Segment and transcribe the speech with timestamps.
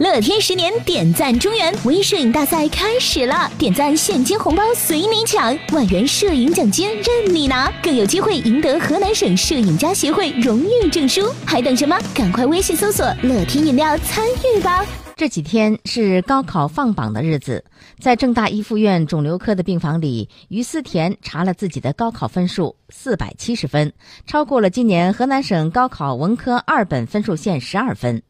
[0.00, 11.30] 乐天十年点赞中原微摄影大赛开始了，点赞现金红包随你抢，万元摄影奖金任你拿，更有机会赢得河南省摄影家协会荣誉证书。
[11.44, 11.94] 还等什么？
[12.14, 14.82] 赶快微信搜索“乐天饮料”参与吧！
[15.14, 17.62] 这几天是高考放榜的日子，
[18.00, 23.92] 在郑大一附院肿瘤科的病房里，于思甜查了自己的高考分数四百七十分，
[24.26, 28.22] 超过了今年河南省高考文科二本分数线十二分。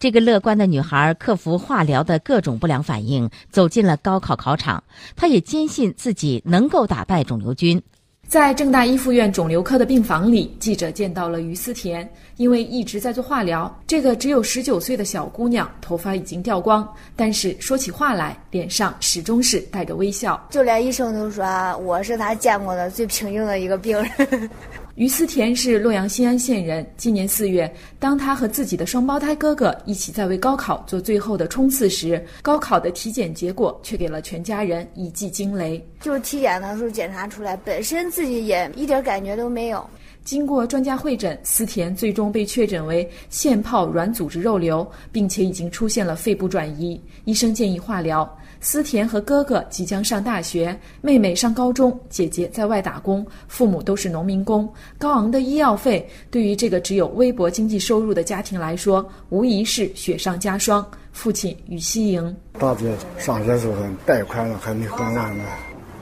[0.00, 4.82] 这个乐观的女孩克服化疗的各种不良反应，走进了高考考场。
[5.14, 7.80] 她也坚信自己能够打败肿瘤君。
[8.26, 12.08] 在郑大一附院肿瘤科的病房里，记者见到了于思甜。
[12.36, 20.42] 因为一直在做化疗，这个只有十九岁的小姑娘头发已经掉光，但是说起话来，脸上始终是带着微笑。
[20.48, 21.44] 就连医生都说，
[21.76, 24.50] 我是他见过的最平静的一个病人。
[24.96, 26.84] 于思田是洛阳新安县人。
[26.96, 35.82] 今年四月，当他和自己的双胞胎哥哥一起在为高考做最后的冲刺时，高考的体检结果却给了全家人一记惊雷。
[36.00, 39.88] 就是体检的时候检查出来，本身自己也一点感觉都没有。
[40.24, 47.00] 经过专家会诊，思甜最终被确诊为腺泡软组织肉瘤，并且已经出现了肺部转移。
[47.24, 48.36] 医生建议化疗。
[48.62, 54.70] 思甜和哥哥即将上大学，妹妹上高中，姐姐在外打工，父母都是农民工。
[54.98, 60.86] 高昂的医药费对于这个只有微薄经济收入的家庭来说，无疑是雪上加霜。
[61.10, 63.74] 父亲于西营，大姐上学时候
[64.04, 65.44] 贷款了还没还完呢。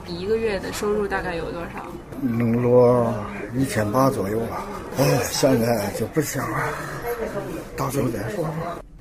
[0.08, 1.84] 一个月的收入大概有多少？
[2.20, 3.14] 能落
[3.54, 4.66] 一千八左右吧。
[4.98, 6.58] 哎，现在就不行了，
[7.76, 8.44] 到时候再说。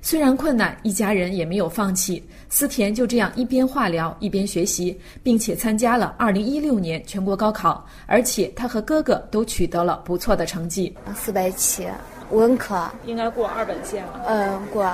[0.02, 2.24] 虽然困难，一家人也没有放弃。
[2.50, 10.96] 思甜就这样一边化疗一边学习，并且参加了2016年全国高考，而且他和哥哥都取得了不错的成绩。
[11.16, 11.88] 四百七，
[12.32, 14.24] 文科应该过二本线了。
[14.28, 14.90] 嗯，过。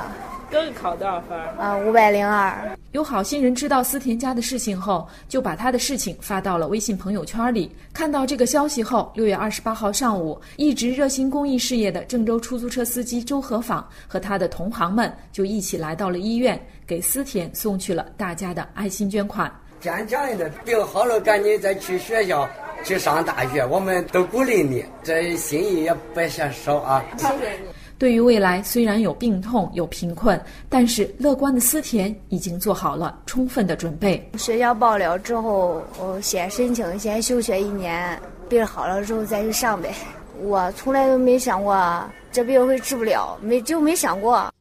[0.53, 1.35] 哥哥考多少分？
[1.57, 2.77] 啊，五百零二。
[2.91, 7.75] 有好心人知道思甜家的事情后，就把他的事情发到了微信朋友圈里。
[7.91, 19.51] 看到这个消息后，六月二十八号上午，一直热心公益事业的郑州出租车司机周和坊和他的同行们就一起来到了医院，给思甜送去了大家的爱心捐款。
[19.79, 22.47] 坚强一点，病好了赶紧再去学校
[22.83, 27.03] 去上大学，我们都鼓励你，这心意也别嫌少啊！
[27.17, 27.67] 谢谢你。
[27.97, 34.29] 对于未来，虽然有病痛、有贫困，但是乐观的思甜已经做好了充分的准备。
[34.37, 39.93] 学校报了之后，我先申请，先休学一年，病好了之后再去上呗。
[40.41, 44.53] 我从来都没想过这病会治不了，没就没想过。